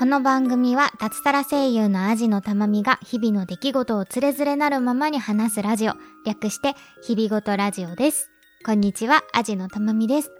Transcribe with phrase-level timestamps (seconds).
[0.00, 5.92] この番組は脱サラ声優のアジのたまみが日々の出来事をつれづれなるままに話すラジオ。
[6.24, 8.30] 略して日々ごとラジオです。
[8.64, 10.30] こんにちは、アジのたまみです。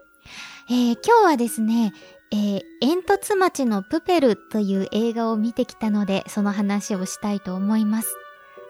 [0.71, 1.93] えー、今日はですね、
[2.33, 8.17] えー、煙突町のプペルという映画を見てきたので、その話をしたいと思います。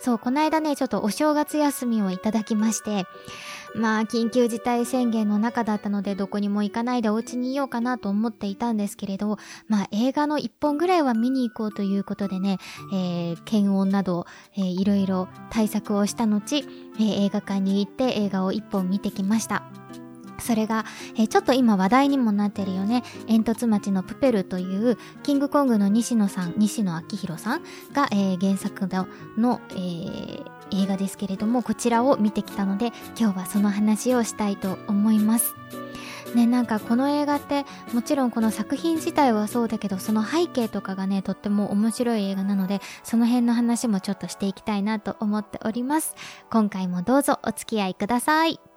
[0.00, 3.04] そう、この間ね、ちょっとお正月休みをいただきまして、
[3.74, 9.36] まあ、緊急事態宣言の中だったので、どこにも行かないでお家にいようかなと思っていたんですけれど、
[9.68, 12.58] まあ、映画の一本ぐらいは見に行こうということでね、
[12.92, 14.26] えー、検温など、
[14.56, 16.64] えー、いろいろ対策をした後、
[16.98, 19.62] えー、映画館に行って映画を一本見てきました。
[20.40, 20.84] それが、
[21.16, 23.02] えー、ちょっと今話題にもなってるよね。
[23.26, 27.62] 煙突町のプペルという、キングコングの西野さん、西野昭弘さん
[27.92, 35.54] が、えー、原作のの、えー、映画ですけれども、こちらを見てきたので、今日はその話をしたいと思います。
[36.34, 46.14] ね、なんかこの映画ってもちろんこの作品自体はそうだけどその背景とかがねとっても面白い映画なのでその辺の話もちょっとしていきたいなと思っております
[46.50, 48.69] 今回もどうぞお付き合いください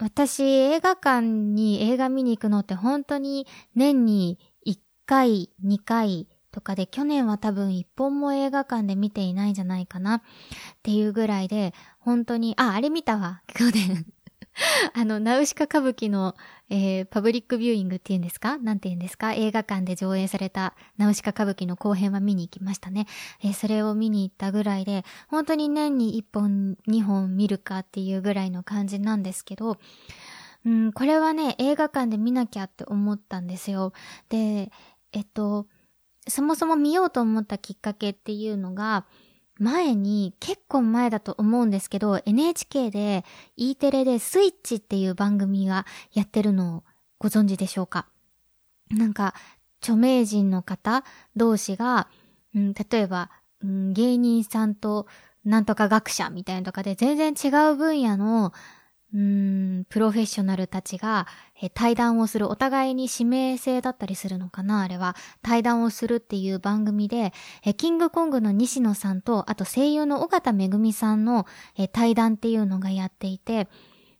[0.00, 10.22] 私、映画館に映画見に行くのって本当に年に1回、2回とかで、去年は多分1本も映画館で見ていないんじゃないかなっ
[10.84, 14.06] ていうぐらいで、本当に、あ、あれ見たわ、 去年。
[14.94, 16.36] あの、ナウシカ歌舞伎の、
[16.70, 18.58] えー、パブリックビューイングっていうんですか？
[18.58, 19.32] なんて言うんですか？
[19.32, 23.06] 映画館で上映されたナウシカ歌舞伎の後編は見に行きましたね。
[23.42, 29.78] えー、それを見に行ったぐらいで、本当に年に1本、2本見るかっていうぐらいの感じなんですけど、
[30.66, 33.92] うん、これはね、映画館で見なきゃって思ったんですよ。
[34.28, 34.70] で、
[35.12, 35.66] えっと、
[36.26, 39.06] そもそも見ようと思ったきっかけっていうのが、
[39.58, 43.24] 前に、結構前だと思うんですけど、NHK で
[43.56, 46.84] E テレでスイッチっていう番組がやってるのを
[47.18, 48.06] ご存知でしょうか？
[48.90, 49.34] なんか、
[49.80, 51.04] 著名人の方
[51.36, 52.08] 同士が、
[52.54, 53.30] うん、例えば、
[53.62, 55.06] うん、芸人さんと
[55.44, 58.52] なんとか学者みたいなとかで全然違う分野の
[59.10, 61.26] プロフェッショナルたちが、
[61.72, 65.16] 対談をする、お互いに指名制だったりするのかなあれは。
[65.42, 67.32] 対談をするっていう番組で、
[67.78, 71.46] キングコングの西野さんと、あと声優の尾形めぐみさんの、
[71.92, 73.68] 対談っていうのがやっていて、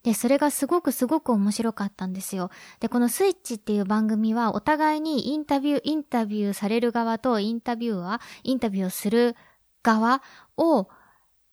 [0.02, 2.50] で、それがすごくすごく面白かったんですよ。
[2.80, 9.36] で、このスイッチっていう番組は、お互いにインタビュー、インタビューされる側とインタビューは、インタビューをする
[9.82, 10.22] 側
[10.56, 10.88] を、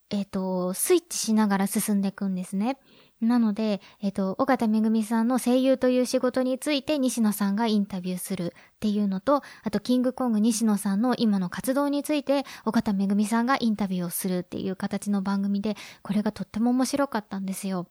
[0.10, 2.78] えっ、ー、と、スイッチしながら進んでいくんですね。
[3.26, 17.88] なので、えっ、と、尾形めぐみさんの声優という仕事について西野さんがインタビューするっていうのと、あと、キングコング西野さんの今の活動について、尾形めぐみさんがインタビューをするっていう形の番組で、これがとっても面白かったんですよ。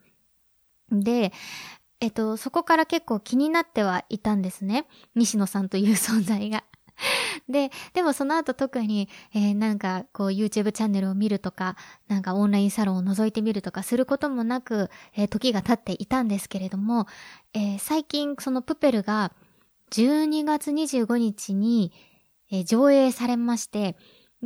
[0.91, 1.33] で、
[2.01, 4.87] えっと、そこから結構気になってはいたんですね。
[5.15, 6.65] 西野さんという存在が。
[7.49, 11.77] で、でもその後特に、えー、なんかこう YouTube チャンネルを見るとか、
[12.09, 17.07] なんかオンラインサロンを覗いてみるとかすることもなく、えー、時が経っていたんですけれども、
[17.53, 19.33] えー、最近そのプペルが
[19.91, 21.93] 12月25日に、
[22.51, 23.97] え上映されまして、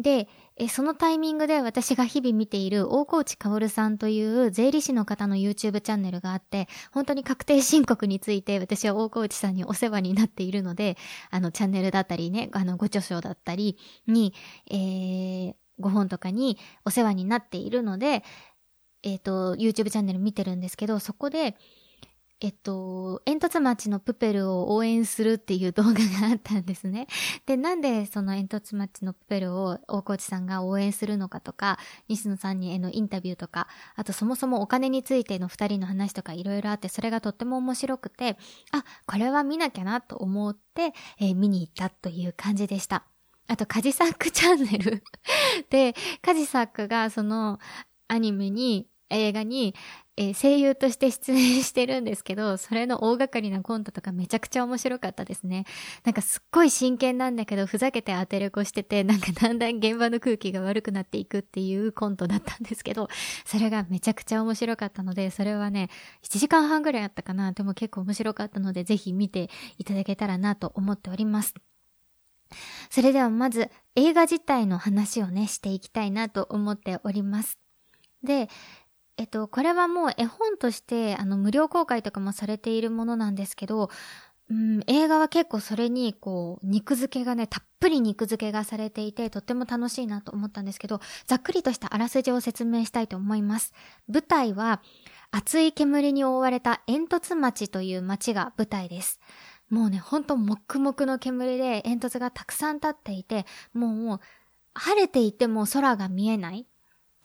[0.01, 0.29] で、
[0.69, 10.97] そのタイミングで私が日々見ている大河内薫さんという税理士の方の YouTube チャンネルがあって、本当に確定申告について私は大河内さんにお世話になっているので、
[11.31, 13.77] あのチャンネルだったりね、あのご著書だったり
[14.07, 14.35] に、
[14.71, 18.23] えー、ご本とかにお世話になっているので、
[19.03, 21.57] えっ、ー、と、YouTube チャンネル見てるんですけど、そこで、
[22.41, 27.09] えっと、煙突町のプペルを応援するっていう動画があったんですね。
[27.47, 33.67] で、なんでその煙突町のプペルを大河内さんが応援するのかとか、西野さんにへのインタビューとか、
[33.97, 38.39] あとそもそもお金についての二人の話とかいろいろあって、それがとっても面白くて、
[38.71, 43.03] あ、これは見なきゃなと思って、えー、見に行ったという感じでした。
[43.49, 45.03] あと、カジサックチャンネル
[45.71, 47.59] で、カジサックがその
[48.07, 49.75] アニメに、映画に、
[50.21, 55.65] えー、声優として出演してるんですけど、それの大掛かりなコントとかめちゃくちゃ面白かったですね。
[56.03, 63.09] なんかすっごい真剣なんだけど、ふざけて当てれこしてて、なんかだんだん現場の空気が悪くなっていくっていうコントだったんですけど、
[63.45, 65.89] それがめちゃくちゃ面白かったので、それはね、
[66.25, 67.53] 1時間半ぐらいあったかな。
[67.53, 71.55] でも結構面白かったので、ぜひ見ていただけたらなと思っております。
[72.91, 77.57] それではまず映画自体の話をね、していきたいなと思っております。
[78.25, 78.49] で、
[79.19, 83.91] えっと、これはもう絵本として、あの、無料公開とかもされているものなんですけど、
[84.49, 93.75] うん、映画は結構それに、こう、肉付けがね、たっぷり肉付けがされていて、とっても楽しいなと思ったんですけど、ざっくりとしたあらすじを説明したいと思います。
[94.07, 94.81] 舞台は、
[95.33, 99.21] 熱い煙に覆われた煙突町という町が舞台です。
[99.69, 103.45] もうね、ほんと黙々の煙で煙突がたくさん立っていて、
[103.75, 104.21] もう
[104.75, 106.67] 晴れていても空が見えない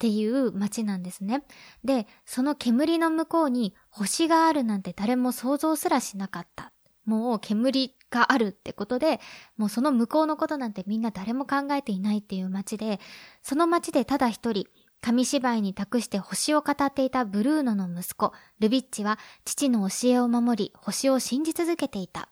[0.04, 1.44] っていう街なんですね。
[1.82, 6.72] で、その煙の向こうに星があるなんて誰も想像すらしなかった。
[7.06, 9.18] もう煙があるってことで、
[9.56, 13.00] もうその向こうのことなんてみんな誰も考えていないっていう街で、
[13.42, 14.66] その街でただ一人、
[15.00, 22.28] 紙芝居に託して星を語っていたブルーノの息子、ルビッチは父の教えを守り、星を信じ続けていた。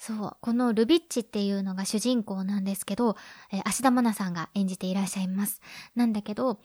[0.00, 3.16] そう、このルビッチっていうのが主人公なんですけど、
[3.52, 5.60] えー、芦田愛菜さんが演じていらっしゃいます。
[5.94, 6.58] なんだけど、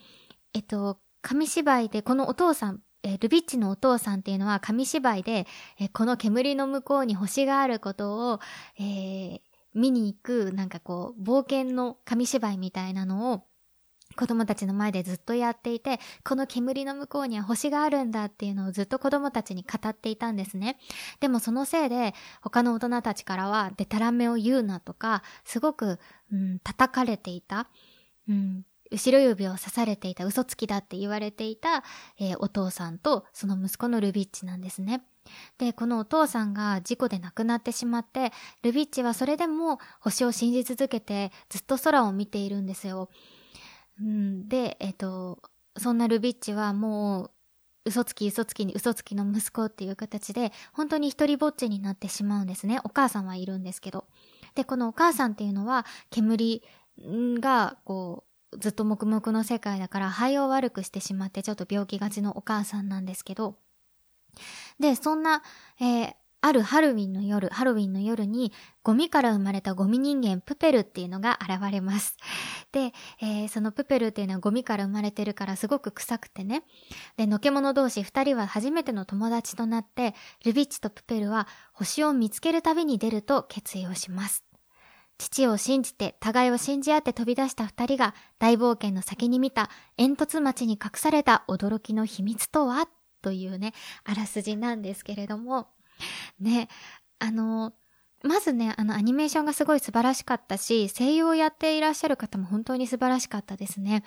[0.54, 5.48] えっと、紙芝居でこのお父さん、えー、ルビッチのお父さんっていうのは紙芝居で、
[5.82, 8.40] えー、この煙の向こうに星があることを、
[8.80, 9.40] えー、
[9.74, 13.44] 見に行く、なんかこう、冒険の紙芝居みたいなのを
[14.16, 20.78] 子供たちの前でずっとやっていて、この煙の向こうには星があるんだっていうのをずっと子供たちに語っていたんですね。
[21.20, 26.00] でもそのせいで、他の大人たちからは、デタラメを言うなとか、すごく、
[26.32, 27.68] うん、叩かれていた。
[28.28, 31.84] うん、後ろ指を刺されていた嘘つきだって言われていた、
[32.20, 35.04] えー、お父さんとその息子のルビッチなんですね。
[35.58, 38.32] で、このお父さんが事故で亡くなってしまって、
[38.62, 43.10] ルビッチはそれでも星を信じ続けてずっと空を見ているんですよ。
[44.02, 45.42] うん、で、えっ、と、
[45.78, 47.32] そんなルビッチはもう、
[47.86, 52.80] 嘘つき嘘つきに嘘つきの息子っていう形で、本当に一人ぼっちになってしまうんですね。
[52.84, 54.08] お母さんはいるんですけど。
[54.56, 56.64] で、このお母さんっていうのは、煙
[56.98, 63.58] が、こう、ずっと黙々の世界だから肺を悪くしてしまってちょっと病気がちのお母さんなんですけど、
[64.80, 65.44] で、そんな、
[65.80, 66.16] えー、
[66.46, 68.54] あるハロウィンの夜、ハロウィンの夜に、
[68.84, 72.18] ゴミから生まれたゴミ人間プペルっていうのが現れます。
[72.72, 76.62] で、えー、そのプペルっていうのはゴミから生まれてるからすごく臭くてね。
[77.18, 80.14] で、のけ者同士二人は初めての友達となって、
[80.46, 84.44] ルビッチとプペルは星を見つけるたびに出ると決意をします。
[85.18, 92.88] 父を信じて、互いを信じ合って飛び出した二人が大冒険の先に見た煙突町に隠された驚きの秘密とは？
[93.24, 95.70] というね、あらすじなんですけれども、
[96.40, 96.68] ね、
[97.20, 97.74] あの、
[98.24, 104.04] まずね、あの、アニメーションがすごい素晴らしかったし、声優をやっていらっしゃる方も本当に素晴らしかったですね。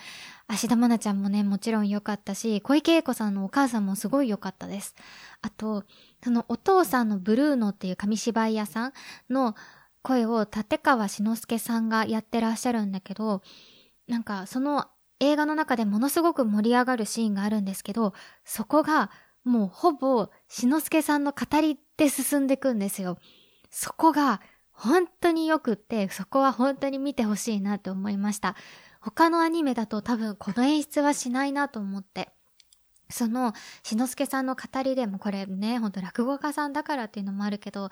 [0.49, 4.97] 芦田愛菜ちゃんもね、もちろん良かったし、小池栄子さんのお母さんもすごい良かったです。
[5.41, 5.85] あと、
[6.25, 8.93] そのお父さんのブルーノっていう紙芝居屋さん
[9.31, 9.55] の
[10.03, 13.43] 声を立川志の輔さんがやってらっしゃるんだけど、
[14.09, 14.87] なんかその
[15.21, 18.15] 映画の中でものすごく盛り上がるシーンがあるんですけど、
[18.45, 19.11] そこが
[19.45, 23.19] もうほぼ、しのすけさんの語りで進んでいくんですよ。
[23.71, 24.41] そこが
[24.73, 28.57] 本当に良くって、そこは本当に見てほしいなって思いました。
[29.01, 32.31] 他のアニメだと多分この演出はしないなと思って。
[33.11, 33.53] その、
[33.83, 37.91] しのすけさんの語りでもこれね、ほんと落語家さんだからっていうのもあるけど、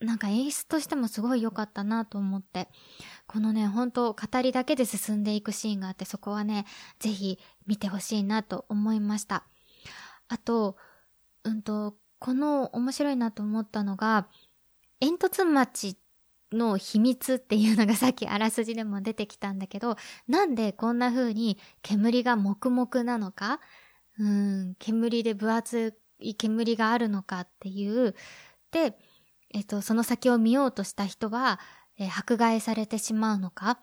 [0.00, 2.68] なんか演出としてもすごい良かったなと思って。
[3.26, 6.64] このね、本当語りだけで進んでいくシーンがあって、そこはね、
[6.98, 9.44] ぜひ見てほしいなと思いました。
[10.28, 10.76] あと、
[11.42, 14.28] うんと、この面白いなと思ったのが、
[14.98, 15.98] 煙突町
[16.52, 23.60] の秘密っていうのがさっきあらすじでも出てきたんだけど、なんでこんな風に煙が黙々なのか、
[24.18, 28.14] うん、煙で分厚い煙があるのかっていう、
[28.70, 28.96] で、
[29.52, 31.60] えっと、その先を見ようとした人は、
[31.98, 33.78] えー、迫害されてしまうのか、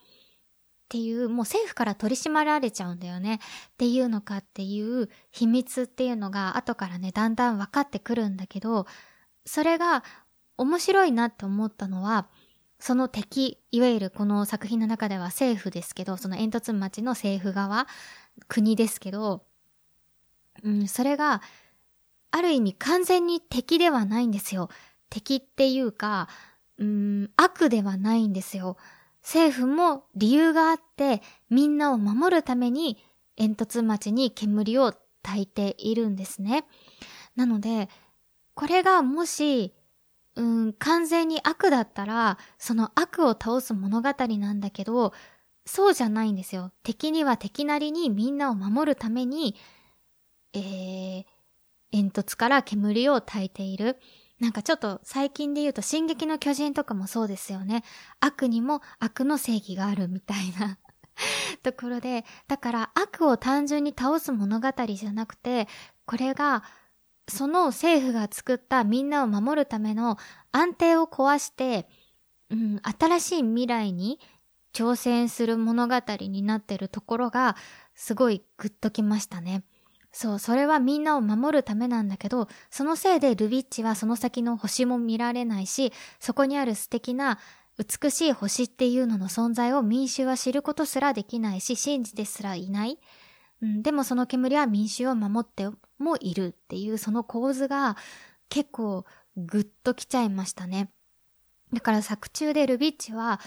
[0.91, 3.39] っていう、もう政府から取り締まられちゃうんだよねっ
[3.77, 8.85] ていうのかっていう秘密っていうのが後からね、だんだん分かってくるんだけど、
[9.45, 10.03] それが
[10.57, 12.27] 面白いなって思ったのは、
[12.77, 17.87] その敵、いわゆるこの作品の中では政府ですけど、その煙突町の政府側、
[18.49, 19.45] 国ですけど、
[20.61, 21.41] うん、それが、
[22.31, 24.67] ある意味完全に敵ではないんですよ。
[25.09, 26.27] 敵っていうか、
[26.77, 28.75] うん、悪ではないんですよ。
[29.21, 32.97] 政府も理由があってみんなを守るために
[33.37, 36.65] 煙突町に煙を焚いているんですね。
[37.35, 37.89] なので、
[38.53, 39.73] これがもし、
[40.35, 45.13] うん、完全に悪だったら、その悪を倒す物語なんだけど、
[45.65, 46.71] そうじゃないんですよ。
[46.83, 49.55] 敵には敵なりにみんなを守るために、
[50.53, 51.25] えー、
[51.91, 53.97] 煙突から煙を焚いている。
[54.41, 57.83] なんかちょっと最近で言うと進撃の巨人とかもそうですよね。
[58.19, 60.79] 悪にも悪の正義があるみたいな
[61.61, 65.67] ところで、だから悪を単純に倒す物語じゃなくて、
[66.07, 66.63] これが
[67.27, 70.17] その政府が作ったみんなを守るための
[70.51, 71.87] 安定を壊して、
[72.49, 74.19] うん、新しい未来に
[74.73, 77.55] 挑戦する物語になってるところが
[77.93, 79.63] すごいグッときましたね。
[80.11, 87.39] そう、それはみんなを守るためなんだけど、そのせいでルビッチはその先の星も見られないし、そこにある素敵な
[87.77, 92.99] 美しい星っていうのの存在を民衆は知ることすらできないし、信じてすらいない。
[93.61, 97.95] うん、でもその煙は民衆を守ってもいるっていうその構図が
[98.49, 99.05] 結構
[99.37, 100.91] グッときちゃいましたね。
[101.71, 103.39] だから作中でルビッチは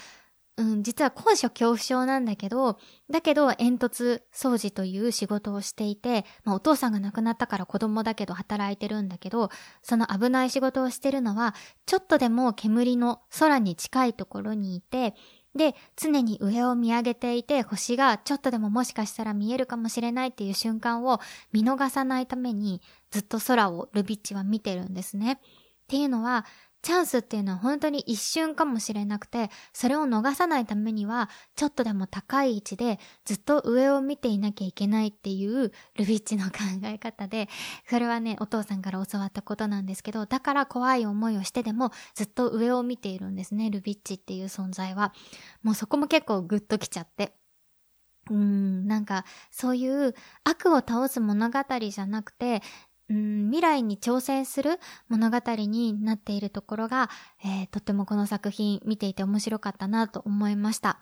[0.57, 2.77] うん、実は高所恐怖症なんだけど、
[3.09, 9.49] だけど煙突掃除という仕事をしていて、まあお父さんが亡くなったから子供だけど働いてるんだけど、
[9.81, 15.13] その危ない仕事をしてるのは、ちょっとでも煙の空に近いところにいて、
[15.55, 21.19] で、常に上を見上げていて、星がちょっとでももしかしたら見えるかもしれないっていう瞬間を
[21.51, 22.81] 見逃さないために、
[23.11, 25.33] ずっと空をルビッチは見てるんですね。
[25.33, 25.37] っ
[25.87, 26.45] ていうのは、
[26.85, 37.49] チャンスっていうのは本当に一瞬かもしれなくて、それを逃さないためには、ちょっとでも高い位置でずっと上を見ていなきゃいけないっていうルビッチの考え方で、
[37.89, 45.11] それはね、お父さんから教わったことなんですけど、だから怖い思いをしてでもずっと上を見ているんですね、ルビッチっていう存在は。
[45.63, 47.35] もうそこも結構グッときちゃって。
[48.29, 50.13] うーん、なんか、そういう
[50.43, 52.61] 悪を倒す物語じゃなくて、
[53.09, 57.09] うん、未来に挑戦する物語になっているところが、
[57.43, 60.99] えー、とってもこの作品見ていて面白かったなと思いました。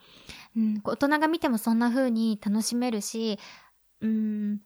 [0.58, 3.40] うん、大人が見てもそんな風に楽しめるし、
[4.02, 4.60] うん、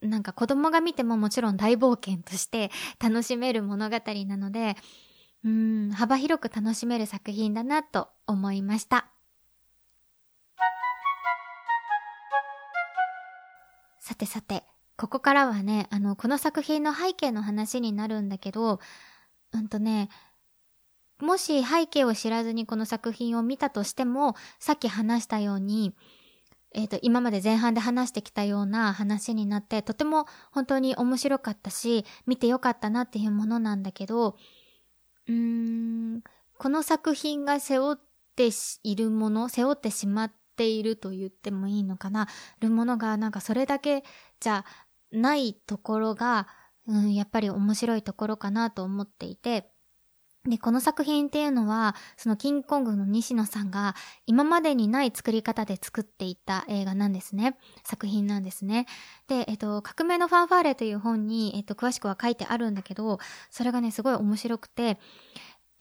[0.00, 3.96] なんか子供が見てももちろん大冒険として 楽しめる物語
[4.26, 4.76] なので、
[5.44, 9.08] うん、幅広く楽しめる作品だなと思いました。
[13.98, 14.64] さてさて、
[15.00, 18.80] ここからはね、あの、この作品の背景の話になるんだけど、
[19.50, 20.10] うんとね、
[21.18, 25.94] もし背景を知らずにこの作品を見たとしても、さっき話したように、
[26.74, 34.36] えっ、ー、と、今まで前半で話してきたような話になって、とても本当に面白かったし、見てよかったなっていうものなんだけど、
[35.26, 36.22] うーん、
[36.58, 37.96] この作品が背負っ
[38.36, 38.50] て
[38.82, 42.28] いるもの、背負ってしまっていると言ってもいいのかな、
[42.60, 44.04] るものがなんかそれだけ
[44.40, 44.66] じゃ
[45.12, 46.46] ないところが、
[46.86, 49.70] うん、やっぱり面白いところかなと思っていて、
[50.48, 57.58] で、この作品っていうのは、そのキングコングの西野さんが今までにない作り方で作っていた映画なんですね。
[57.84, 58.86] 作品なんですね。
[59.28, 63.18] で、えっと、革命のファンファーレという本に、えっと、詳しくは書いてあるんだけど、
[63.50, 64.98] それがね、すごい面白くて、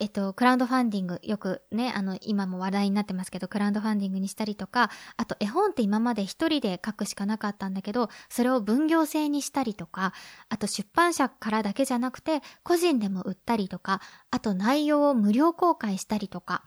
[0.01, 10.13] えっと、クラウドファンディング、よくね、あの、今も話題になってますけど、クラウドファンディングにしたりとか、あと絵本って今まで一人で書くしかなかったんだけど、それを分業制にしたりとか、
[10.48, 14.00] あと出版社からだけじゃなくて、個人でも売ったりとか、
[14.32, 16.63] あと内容を無料公開したりとか、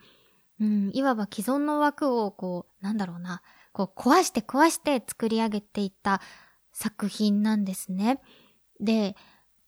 [0.61, 3.41] うん、いわば既存の枠をこう、なんだろうな、
[3.73, 6.21] こう壊して壊して作り上げていった
[6.73, 8.21] 作品なんですね。
[8.79, 9.17] で、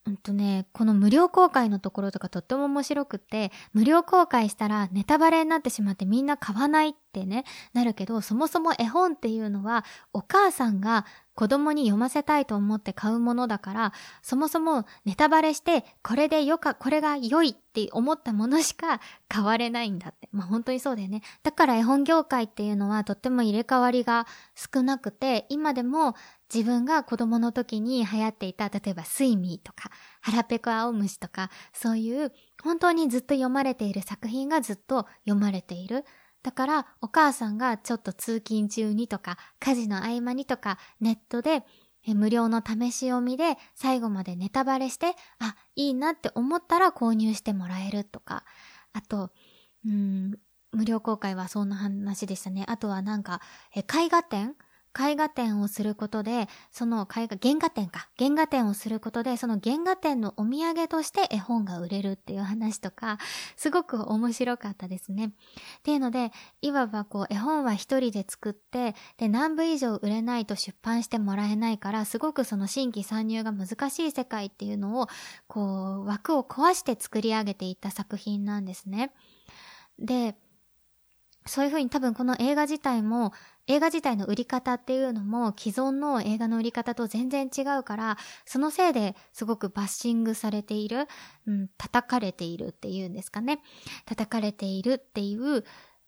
[0.06, 13.92] うんとね、この無料公開のところとかとっても面白くって、無料公開したらネタバレになってしまってみんな買わないっってね、なるけど、そもそも絵本っていうのは、お母さんが子供に読ませたいと思って買うものだから、
[14.22, 20.28] そもそもネタバレして、これでよか、これが良いって思ったものしか 買われないんだって。
[20.32, 21.22] まあ本当にそうだよね。
[21.42, 26.14] だから絵本業界っていうのはとっても入れ替わりが少なくて、今でも
[26.52, 29.90] 自分が子供の時に流行っていた、例えばスイミーとか、
[30.20, 36.04] 腹ペコ青虫とか、そういう本当にずっと読まれている作品がずっと読まれている。
[36.44, 41.64] だからお母さんがちょっと通勤中にとか家事の合間にとかネットで
[42.12, 48.44] 無料の試し読みで最後までネタバレして、あ、いいなって思ったら購入してもらえるとか、
[48.92, 49.30] あと、
[49.86, 50.38] うん、
[50.72, 52.64] 無料公開はそんな話でしたね。
[52.68, 53.40] あとはなんか、
[53.74, 54.54] 絵画展
[54.98, 58.08] 絵画展をすることで、その絵画、原画展か。
[58.18, 63.18] 原画展をすることで、その原画展のお土産として絵本が売れるっていう話とか、
[63.56, 65.26] すごく面白かったですね。
[65.26, 65.30] っ
[65.82, 66.32] ていうので、
[66.62, 75.08] いわばこう、絵本は一人で作って、で、何部以上売れないと出版してもらえないから、すごくその新規参入が難しい世界っていうのを、
[75.46, 79.12] こう、枠を壊して作り上げていった作品なんですね。
[79.98, 80.36] で、
[81.46, 83.32] そういうふうに多分この映画自体も
[83.66, 91.06] 映画自体の売り方っていうのも既存の映画の売り方と全然違うから、そのせいですごくバッシングされている、
[91.46, 93.60] うん、叩かれているっていうんですかね。
[94.04, 95.64] 叩かれているっていう、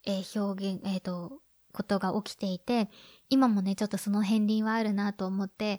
[0.06, 1.40] えー、表現、えっ、ー、と、
[1.76, 2.88] ことが起きていて、
[3.28, 5.78] 今もね、ちょっとその片鱗はあるなと思って、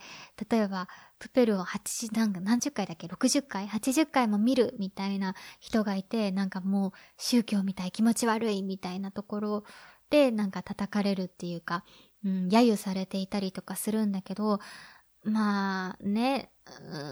[0.49, 9.63] 例えば、プペルを80、何十回だっけ ?60 回 ?80 回も見るみたいな人がいて、なんかもう宗教みたい気持ち悪いみたいなところ
[10.09, 11.83] でなんか叩かれるっていうか、
[12.23, 14.59] うん、揶揄されていたりとかするんだけど、
[15.23, 16.51] まあね、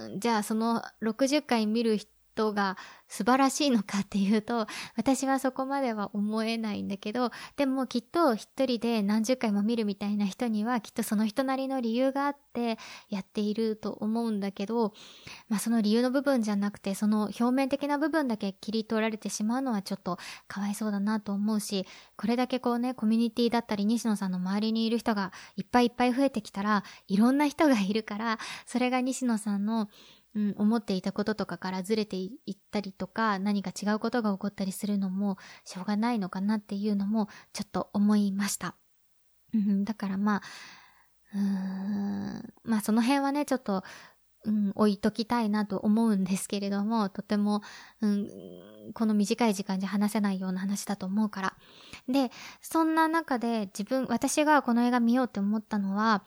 [0.09, 2.14] うん、じゃあその60回見る人
[2.53, 2.77] が
[3.07, 12.77] 素晴らしいのかっていうと、 私はそこまでは思えないんだけど、でもきっと一人で何十回も見るみたいな人にはきっとその人なりの理由があって
[13.09, 14.93] やっていると思うんだけど、
[15.49, 21.85] まあその理由の部分じゃなくて、その表面的な部分だけ切り取られてしまうのはちょっとかわいそうだなと思うし、
[22.17, 29.89] これだけこうね、コミュニティだったり西野さんの周りにいる人がいっぱいいっぱい増えてきたら、いろんな人がいるから、それが西野さんの
[30.35, 38.75] うん、思っていたこととかからずれていったりとか、何か違うことが起こったりするのもしょうがないのかなっていうのもちょっと思いました。
[39.53, 40.41] うん、だからまあ、
[41.33, 43.83] うーん、まあその辺はね、ちょっと、
[44.43, 47.61] うん、置いときたいなと思うんですけれども、とても、
[48.01, 48.29] うん、
[48.93, 51.57] この短い時間じゃ話せないような話だと思うから。
[52.07, 52.29] で、
[52.61, 56.23] そんな中で自分、私がこの映画見ようって思ったのは、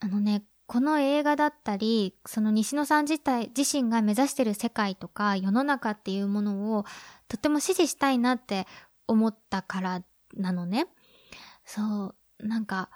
[0.00, 6.84] あのね、この映画だったり、その西野さん自体、自身が目指してる世界とか世の中っていうものを
[7.28, 8.66] とても支持したいなって
[9.06, 10.02] 思ったから
[10.34, 10.86] なのね。
[11.64, 12.90] そう、なんか、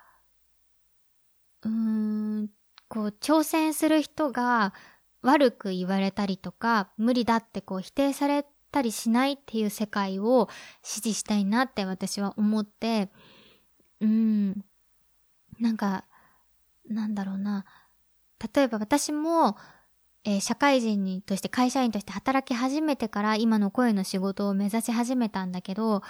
[1.63, 2.49] うーん、
[2.89, 4.73] こう、挑戦する人が
[5.23, 10.49] 悪く言われたりとか、無理だってこう否定されたりしないっていう世界を
[10.83, 13.11] 支持したいなって私は思って、
[14.01, 14.65] うん、
[15.59, 16.05] なんか、
[16.89, 17.65] なんだろうな。
[18.55, 19.57] 例えば私も、
[20.25, 26.03] えー、社会人にとして会社員として働き始めてから今の声の仕事を目指し始めたんだけど、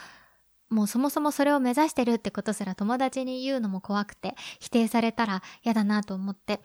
[0.69, 6.61] もうそもそもそれを目指してるってことすら友達に言うのも怖くて、否定されたら嫌だなと思って。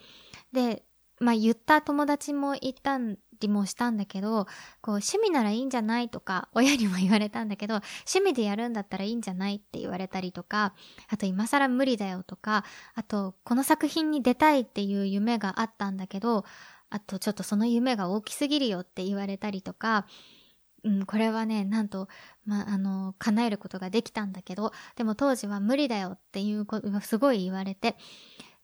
[0.51, 0.83] で、
[1.19, 4.45] まあ言った友達もいたんりもしたんだけど、
[4.81, 7.75] こう趣味ならいいんじゃないとか、親にも言われたんだけど、
[8.07, 10.73] 趣味でやるんだったらいいんじゃないって言われたりとか、
[11.09, 12.63] あと今更無理だよとか、
[12.95, 16.45] あとこの作品に出たいっていう夢があったんだけど、
[16.89, 20.05] あとちょっとその夢が大きすぎるよって言われたりとか、
[20.83, 22.07] うん、これはね、なんと、
[22.45, 27.95] まあ、あの、叶えることができたんだけど、でも当時は無理だよっていうことがすごい言われて、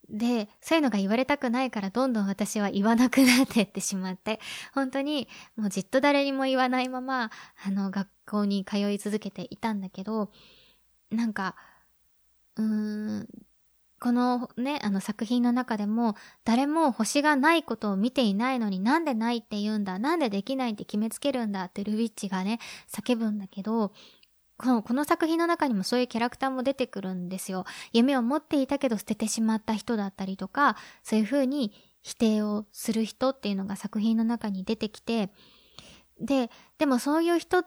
[0.09, 4.39] で、そういうのが言われたくないからどんどん私は言わなくなってってしまって、
[4.73, 7.31] 本当にもうじっと誰にも言わないまま、
[7.65, 10.31] あの、学校に通い続けていたんだけど、
[11.11, 11.55] なんか、
[12.55, 13.27] うーん、
[13.99, 16.15] このね、あの作品の中でも、
[16.45, 23.91] 誰も星がないことを見ていないのになんでないって言うんだ、なんでできないって決めつけるんだってルビッチがね、叫ぶんだけど、
[24.57, 27.65] このこの作品の中にもそういうキャラクターも出てくるんですよ。
[27.93, 35.29] 夢を持っていたけど捨ててしまった人だったりとか、そういう風に否定をする人っていうのが作品の中に出てきて、
[36.19, 37.63] で、でもそういう人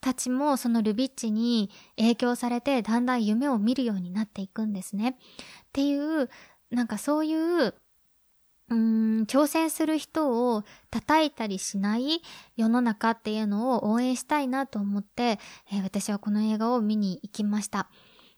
[0.00, 5.10] たちもそのルビッチに影響されてだんだん夢を見るようになっていくんですね。
[5.10, 5.14] っ
[5.72, 6.28] ていう、
[6.70, 7.74] なんかそういう
[8.70, 12.22] うーん、挑戦する人を叩いたりしない
[12.56, 15.38] 世の中っていうのを応援したいなと思って、
[15.72, 17.88] えー、私はこの映画を見に行きました。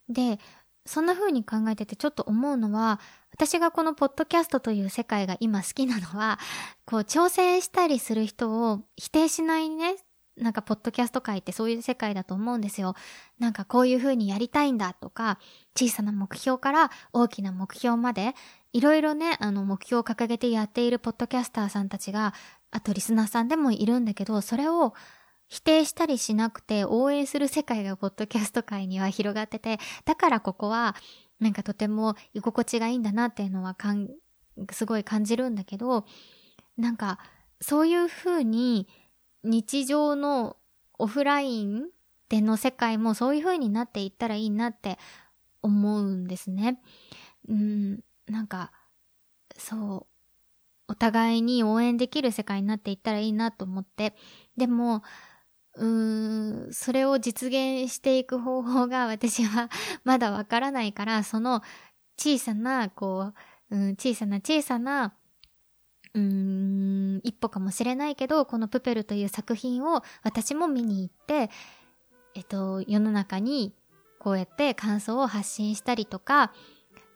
[0.09, 0.39] で、
[0.87, 3.01] そんな風に考えててちょっと思うのは、
[3.33, 6.39] 私がこのポッドキャストという世界が今好きなのは、
[6.87, 9.97] こう挑戦したりする人を否定しないね、
[10.37, 12.95] なんかポッドキャスト界ってそういう世界だと思うんですよ。
[13.39, 15.39] なんかこういう風にやりたいんだとか、
[15.77, 18.35] 小さな目標から大きな目標まで、
[18.77, 22.35] いろいろね、あの、目標を掲げてやっているポッドキャスターさんたちが、
[22.71, 24.93] あとリスナーさんでもいるんだけど、それを
[25.49, 30.95] 否定したりしなくて応援する世界がポッドキャスト界には広がってて、だからここは、
[31.41, 34.11] なんかとても居心地がいいんだなっていうのはかん、
[34.71, 36.05] すごい感じるんだけど、
[36.77, 37.19] なんか、
[37.63, 38.89] そういう風に
[39.43, 40.59] 日常の
[40.99, 41.87] オフライン
[42.29, 44.99] での世界もそういう風になっていったらいいなって
[45.63, 46.79] 思うんですね。
[47.49, 48.73] うん、なんか、
[49.57, 50.17] そう、
[50.89, 54.15] お互いに応援できる世界になっていったらいいなと思って、
[54.57, 55.03] でも、
[55.75, 59.69] うーん、それを実現していく方法が 私は
[60.05, 61.63] まだわからないから、その
[62.19, 63.33] 小さな、こ
[63.71, 65.15] う、うん、小さな小さな、
[66.15, 71.51] うーん、一歩かもしれないけど、このプペルという作品を私も見に行って、
[72.35, 73.75] えっと、世の中に
[74.19, 76.53] こうやって感想を発信したりとか、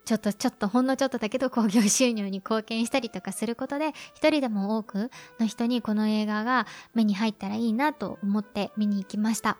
[0.04, 9.58] ちょっとちょっとほんのちょっとだけど興行収入に貢献したりとかすることで一人でも多くの人にこの映画が目に入ったらいいなと思って見に行きました。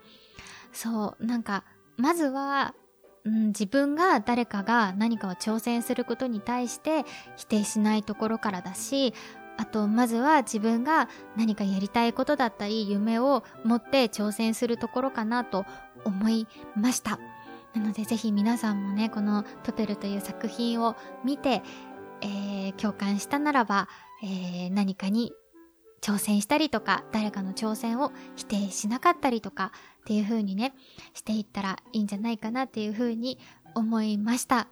[0.73, 1.65] そう、なんか、
[1.97, 2.75] まずは、
[3.25, 7.05] うん、自分が誰かが何かを挑戦することに対して
[7.37, 9.15] 否定しないところからだし、
[9.59, 15.67] あと、まずは自分が何かやりたいことだったり、夢を持って挑戦するところかなと
[16.05, 17.19] 思いました。
[17.75, 21.63] なのでぜひ皆さんもね、このプペルという作品を見て、
[22.23, 23.89] えー、共感したならば、
[24.23, 25.33] えー、何かに
[26.01, 30.75] 挑戦したりとか、誰かの挑戦を否定しなかったりとか、っていう風にね、
[31.15, 33.39] していったらいいんじゃないかなっていう風に
[33.75, 34.69] 思いました。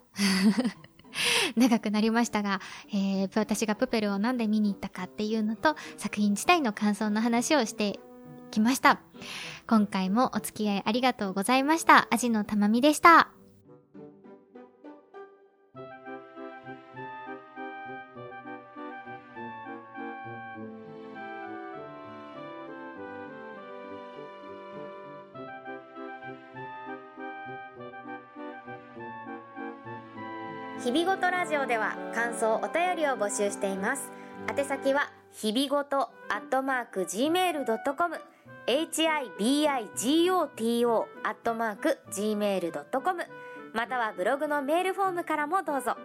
[1.55, 2.61] 長くなりましたが、
[2.93, 7.99] えー、私がプペルをなんで見に行ったかっていうのと、作品自体の感想の話をして
[8.49, 8.99] きました。
[9.67, 12.07] 今回もお付き合いありがとうございました。
[12.11, 13.29] アジのたまみでした。
[30.83, 34.09] 日々ごとラジオでは感想お便りを募集しています
[34.47, 38.15] 宛先は日々ごとアットマーク gmail.com
[38.69, 43.23] hibigoto アットマーク gmail.com
[43.73, 45.97] またはブログのメールフォームからもどうぞ。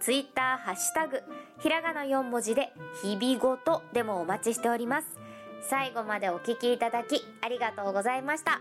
[0.00, 1.22] ツイッターハッシュタグ
[1.60, 5.18] ひらがな4文字で日々ごとでもお待ちしております。
[5.62, 8.60] 最後までお聞きいただきありがとうございました。